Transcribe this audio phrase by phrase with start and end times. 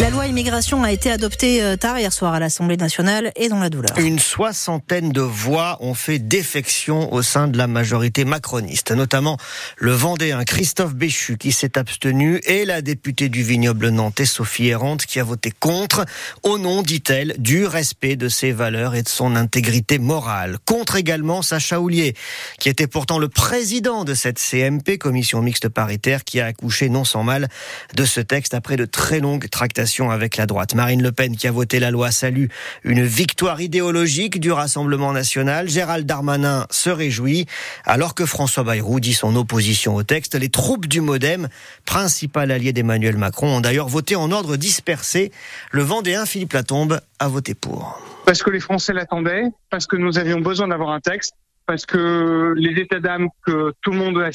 [0.00, 3.58] La loi immigration a été adoptée euh, tard hier soir à l'Assemblée nationale et dans
[3.58, 3.98] la douleur.
[3.98, 9.36] Une soixantaine de voix ont fait défection au sein de la majorité macroniste, notamment
[9.76, 15.04] le Vendéen Christophe Béchu qui s'est abstenu et la députée du vignoble nantais Sophie Errante
[15.04, 16.06] qui a voté contre
[16.44, 20.56] au nom, dit-elle, du respect de ses valeurs et de son intégrité morale.
[20.64, 22.14] Contre également Sacha Houlier,
[22.58, 27.04] qui était pourtant le président de cette CMP, commission mixte paritaire, qui a accouché non
[27.04, 27.48] sans mal
[27.94, 30.74] de ce texte après de très longues tractations avec la droite.
[30.74, 32.46] Marine Le Pen, qui a voté la loi, salue
[32.84, 35.68] une victoire idéologique du Rassemblement national.
[35.68, 37.46] Gérald Darmanin se réjouit,
[37.84, 40.36] alors que François Bayrou dit son opposition au texte.
[40.36, 41.48] Les troupes du Modem,
[41.84, 45.32] principal allié d'Emmanuel Macron, ont d'ailleurs voté en ordre dispersé.
[45.72, 48.00] Le Vendéen Philippe Latombe a voté pour.
[48.26, 51.34] Parce que les Français l'attendaient, parce que nous avions besoin d'avoir un texte,
[51.66, 54.28] parce que les états d'âme que tout le monde a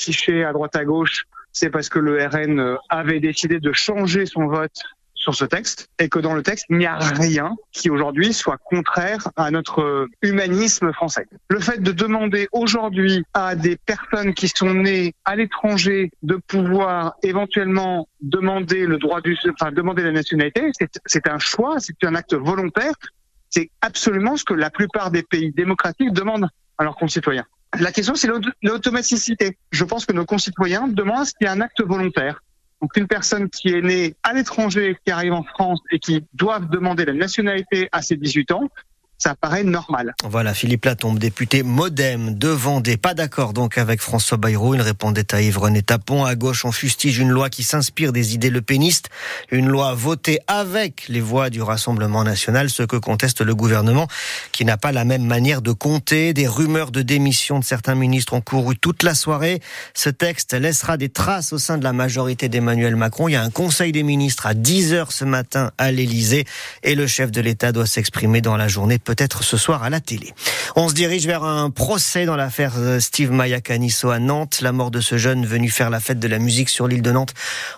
[0.48, 1.24] à droite à gauche,
[1.56, 4.84] c'est parce que le RN avait décidé de changer son vote
[5.26, 8.60] sur ce texte et que dans le texte, il n'y a rien qui aujourd'hui soit
[8.64, 11.26] contraire à notre humanisme français.
[11.50, 17.16] Le fait de demander aujourd'hui à des personnes qui sont nées à l'étranger de pouvoir
[17.24, 20.72] éventuellement demander le droit du, enfin demander la nationalité,
[21.08, 22.94] c'est un choix, c'est un acte volontaire.
[23.50, 27.46] C'est absolument ce que la plupart des pays démocratiques demandent à leurs concitoyens.
[27.80, 28.30] La question, c'est
[28.62, 29.58] l'automaticité.
[29.72, 32.42] Je pense que nos concitoyens demandent qu'il y ait un acte volontaire.
[32.86, 36.60] Donc une personne qui est née à l'étranger, qui arrive en France et qui doit
[36.60, 38.70] demander la nationalité à ses 18 ans,
[39.18, 40.14] ça paraît normal.
[40.24, 42.98] Voilà, Philippe Latombe, député Modem de Vendée.
[42.98, 44.76] Pas d'accord donc avec François Bayrou.
[44.76, 46.26] Il répondait à Yves-René Tapon.
[46.26, 49.10] À gauche, on fustige une loi qui s'inspire des idées lepénistes.
[49.52, 54.08] Une loi votée avec les voix du Rassemblement national, ce que conteste le gouvernement,
[54.52, 56.34] qui n'a pas la même manière de compter.
[56.34, 59.62] Des rumeurs de démission de certains ministres ont couru toute la soirée.
[59.94, 63.30] Ce texte laissera des traces au sein de la majorité d'Emmanuel Macron.
[63.30, 66.46] Il y a un conseil des ministres à 10 heures ce matin à l'Elysée
[66.84, 70.02] et le chef de l'État doit s'exprimer dans la journée peut-être ce soir à la
[70.02, 70.34] télé.
[70.76, 74.60] On se dirige vers un procès dans l'affaire euh, Steve Mayakaniso à Nantes.
[74.62, 77.12] La mort de ce jeune venu faire la fête de la musique sur l'île de
[77.12, 77.34] Nantes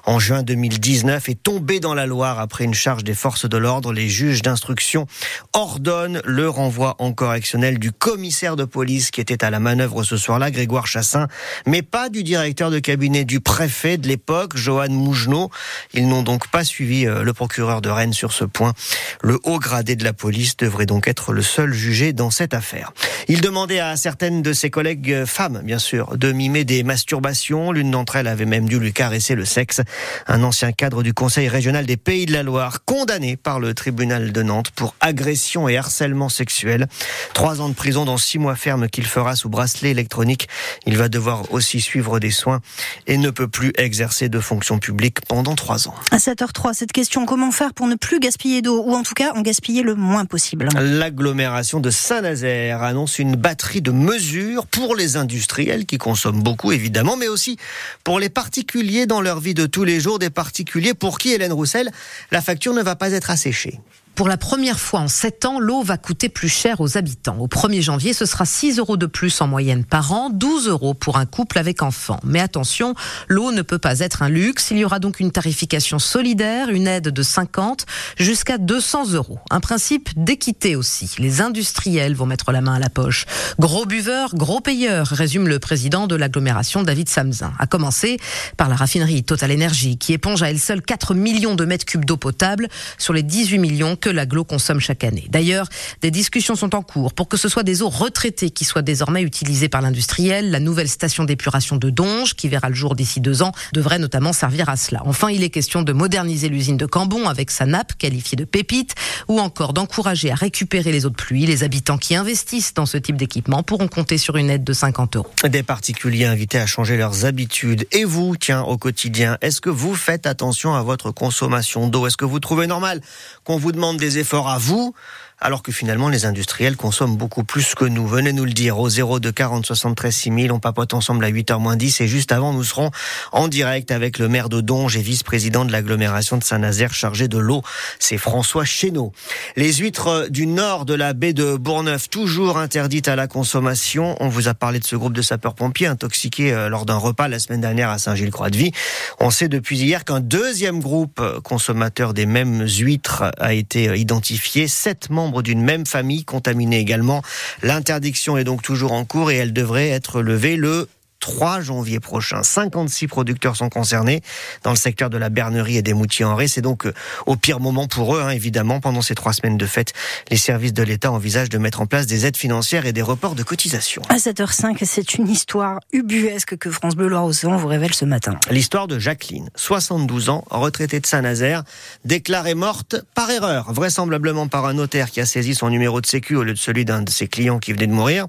[0.06, 3.94] en juin 2019 est tombé dans la Loire après une charge des forces de l'ordre.
[3.94, 5.06] Les juges d'instruction
[5.54, 10.18] ordonnent le renvoi en correctionnel du commissaire de police qui était à la manœuvre ce
[10.18, 11.28] soir-là, Grégoire Chassin,
[11.66, 15.50] mais pas du directeur de cabinet du préfet de l'époque, Johan Mougenot.
[15.94, 18.74] Ils n'ont donc pas suivi euh, le procureur de Rennes sur ce point.
[19.22, 22.94] Le haut gradé de la police devrait donc être le seul jugé dans cette affaire.
[23.28, 27.72] Il demandait à certaines de ses collègues euh, femmes, bien sûr, de mimer des masturbations.
[27.72, 29.82] L'une d'entre elles avait même dû lui caresser le sexe.
[30.28, 34.32] Un ancien cadre du Conseil régional des Pays de la Loire, condamné par le tribunal
[34.32, 36.88] de Nantes pour agression et harcèlement sexuel.
[37.34, 40.48] Trois ans de prison dans six mois ferme qu'il fera sous bracelet électronique.
[40.86, 42.62] Il va devoir aussi suivre des soins
[43.08, 45.96] et ne peut plus exercer de fonction publique pendant trois ans.
[46.12, 49.34] À 7h03, cette question, comment faire pour ne plus gaspiller d'eau ou en tout cas
[49.36, 50.70] en gaspiller le moins possible?
[51.08, 57.16] L'agglomération de Saint-Nazaire annonce une batterie de mesures pour les industriels qui consomment beaucoup évidemment,
[57.16, 57.56] mais aussi
[58.04, 61.54] pour les particuliers dans leur vie de tous les jours, des particuliers pour qui, Hélène
[61.54, 61.92] Roussel,
[62.32, 63.80] la facture ne va pas être asséchée.
[64.18, 67.38] Pour la première fois en 7 ans, l'eau va coûter plus cher aux habitants.
[67.38, 70.96] Au 1er janvier, ce sera 6 euros de plus en moyenne par an, 12 euros
[70.96, 72.20] pour un couple avec enfant.
[72.24, 72.96] Mais attention,
[73.28, 74.72] l'eau ne peut pas être un luxe.
[74.72, 77.86] Il y aura donc une tarification solidaire, une aide de 50
[78.18, 79.38] jusqu'à 200 euros.
[79.52, 81.14] Un principe d'équité aussi.
[81.20, 83.28] Les industriels vont mettre la main à la poche.
[83.60, 87.54] Gros buveurs, gros payeurs, résume le président de l'agglomération David Samzin.
[87.60, 88.18] À commencer
[88.58, 92.06] par la raffinerie Total Energy, qui éponge à elle seule 4 millions de mètres cubes
[92.06, 92.68] d'eau potable
[92.98, 95.28] sur les 18 millions l'aglo consomme chaque année.
[95.30, 95.68] D'ailleurs,
[96.02, 99.22] des discussions sont en cours pour que ce soit des eaux retraitées qui soient désormais
[99.22, 100.52] utilisées par l'industriel.
[100.52, 104.34] La nouvelle station d'épuration de Donge, qui verra le jour d'ici deux ans, devrait notamment
[104.34, 105.02] servir à cela.
[105.06, 108.96] Enfin, il est question de moderniser l'usine de Cambon avec sa nappe qualifiée de pépite,
[109.28, 111.46] ou encore d'encourager à récupérer les eaux de pluie.
[111.46, 115.16] Les habitants qui investissent dans ce type d'équipement pourront compter sur une aide de 50
[115.16, 115.32] euros.
[115.48, 117.88] Des particuliers invités à changer leurs habitudes.
[117.92, 122.08] Et vous, tiens, au quotidien, est-ce que vous faites attention à votre consommation d'eau?
[122.08, 123.02] Est-ce que vous trouvez normal
[123.44, 124.94] qu'on vous demande des efforts à vous
[125.40, 128.08] alors que finalement les industriels consomment beaucoup plus que nous.
[128.08, 130.52] Venez nous le dire au 02 40 73 6000.
[130.52, 132.90] On papote ensemble à 8h moins 10 et juste avant nous serons
[133.32, 137.38] en direct avec le maire de Donge et vice-président de l'agglomération de Saint-Nazaire chargé de
[137.38, 137.62] l'eau.
[138.00, 139.12] C'est François Chéneau.
[139.56, 144.16] Les huîtres du nord de la baie de Bourneuf toujours interdites à la consommation.
[144.20, 147.40] On vous a parlé de ce groupe de sapeurs-pompiers intoxiqués euh, lors d'un repas la
[147.40, 148.72] semaine dernière à Saint-Gilles-Croix-de-Vie.
[149.20, 154.68] On sait depuis hier qu'un deuxième groupe consommateur des mêmes huîtres a été identifié.
[154.68, 157.22] Sept membres d'une même famille contaminés également.
[157.64, 160.88] L'interdiction est donc toujours en cours et elle devrait être levée le
[161.28, 162.42] 3 janvier prochain.
[162.42, 164.22] 56 producteurs sont concernés
[164.64, 166.48] dans le secteur de la bernerie et des moutiers en ré.
[166.48, 166.94] C'est donc euh,
[167.26, 168.80] au pire moment pour eux, hein, évidemment.
[168.80, 169.92] Pendant ces trois semaines de fête,
[170.32, 173.36] les services de l'État envisagent de mettre en place des aides financières et des reports
[173.36, 174.02] de cotisations.
[174.08, 178.40] À 7h05, c'est une histoire ubuesque que France Bleu Loire-Océan vous révèle ce matin.
[178.50, 181.64] L'histoire de Jacqueline, 72 ans, retraitée de Saint-Nazaire,
[182.06, 186.38] déclarée morte par erreur, vraisemblablement par un notaire qui a saisi son numéro de sécu
[186.38, 188.28] au lieu de celui d'un de ses clients qui venait de mourir.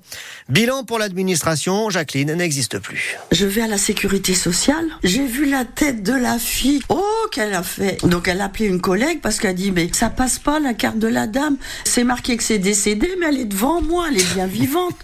[0.49, 2.88] Bilan pour l'administration, Jacqueline n'existe plus.
[3.31, 6.83] Je vais à la sécurité sociale, j'ai vu la tête de la fille.
[6.89, 8.05] Oh, qu'elle a fait.
[8.07, 10.99] Donc elle a appelé une collègue parce qu'elle dit mais ça passe pas la carte
[10.99, 11.57] de la dame.
[11.85, 14.97] C'est marqué que c'est décédé mais elle est devant moi, elle est bien vivante.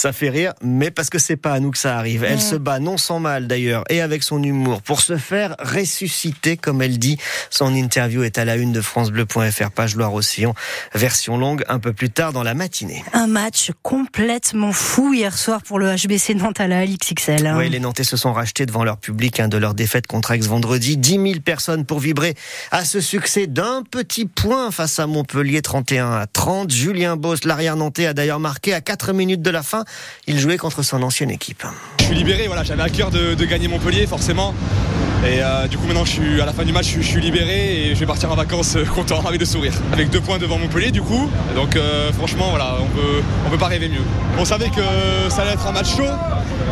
[0.00, 2.24] Ça fait rire, mais parce que c'est pas à nous que ça arrive.
[2.24, 6.56] Elle se bat non sans mal d'ailleurs et avec son humour pour se faire ressusciter,
[6.56, 7.18] comme elle dit.
[7.50, 10.54] Son interview est à la une de FranceBleu.fr, page Loire-Océan,
[10.94, 13.04] version longue un peu plus tard dans la matinée.
[13.12, 17.46] Un match complètement fou hier soir pour le HBC Nantes à la LXXL.
[17.46, 17.58] Hein.
[17.58, 20.38] Oui, les Nantais se sont rachetés devant leur public hein, de leur défaite contre Aix
[20.38, 20.96] vendredi.
[20.96, 22.36] 10 000 personnes pour vibrer
[22.70, 26.72] à ce succès d'un petit point face à Montpellier 31 à 30.
[26.72, 29.84] Julien Boss, l'arrière nantais, a d'ailleurs marqué à 4 minutes de la fin.
[30.26, 31.64] Il jouait contre son ancienne équipe.
[31.98, 34.54] Je suis libéré, voilà, j'avais à cœur de, de, gagner Montpellier forcément.
[35.22, 37.90] Et euh, du coup maintenant je suis à la fin du match je, suis libéré
[37.90, 39.74] et je vais partir en vacances euh, content avec de sourire.
[39.92, 41.30] Avec deux points devant Montpellier du coup.
[41.54, 44.00] Donc euh, franchement voilà, on peut, on peut pas rêver mieux.
[44.38, 44.80] On savait que
[45.28, 46.08] ça allait être un match chaud.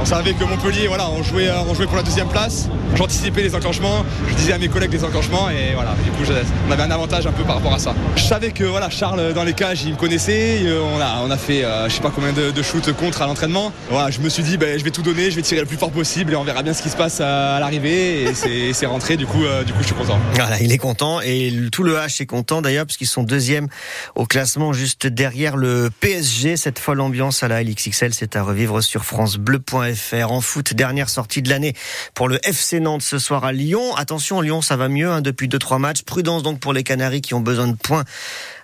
[0.01, 2.69] On savait que Montpellier, voilà, on jouait, on jouait pour la deuxième place.
[2.95, 6.33] J'anticipais les enclenchements, je disais à mes collègues des enclenchements et voilà, du coup
[6.69, 7.95] on avait un avantage un peu par rapport à ça.
[8.17, 10.63] Je savais que voilà, Charles dans les cages il me connaissait,
[10.97, 13.73] on a, on a fait je sais pas combien de, shoots contre à l'entraînement.
[13.91, 15.77] Voilà, je me suis dit ben, je vais tout donner, je vais tirer le plus
[15.77, 19.27] fort possible et on verra bien ce qui se passe à, l'arrivée c'est rentré du
[19.27, 20.19] coup, euh, du coup je suis content.
[20.35, 23.69] Voilà, il est content et tout le H est content d'ailleurs parce qu'ils sont deuxième
[24.15, 26.57] au classement juste derrière le PSG.
[26.57, 30.31] Cette folle ambiance à la LXXL, c'est à revivre sur francebleu.fr.
[30.31, 31.75] En foot, dernière sortie de l'année
[32.15, 33.95] pour le FC Nantes ce soir à Lyon.
[33.97, 36.03] Attention, Lyon, ça va mieux hein, depuis deux trois matchs.
[36.03, 38.05] Prudence donc pour les Canaries qui ont besoin de points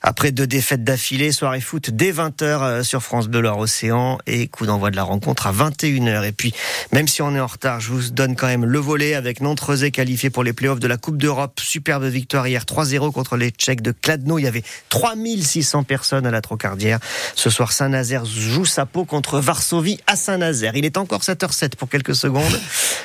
[0.02, 1.32] après deux défaites d'affilée.
[1.32, 5.46] Soirée foot dès 20h sur France Bleu Loire Océan et coup d'envoi de la rencontre
[5.46, 6.24] à 21h.
[6.24, 6.54] Et puis,
[6.92, 9.90] même si on est en retard, je vous donne quand même le volet avec Nantes-Rezé
[9.92, 11.58] qualifié pour les playoffs de la Coupe d'Europe.
[11.58, 14.38] Superbe victoire hier 3-0 contre les Tchèques de Kladno.
[14.38, 16.98] Il y avait 3600 personnes à la Trocardière.
[17.34, 20.76] Ce soir, Saint-Nazaire joue sa peau contre Varsovie à Saint-Nazaire.
[20.76, 22.60] Il est encore 7h07 pour quelques secondes.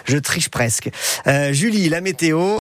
[0.06, 0.89] Je triche presque.
[1.27, 2.57] Euh, Julie, la météo.